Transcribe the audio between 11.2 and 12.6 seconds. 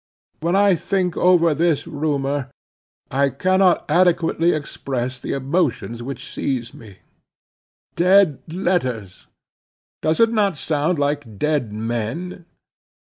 dead men?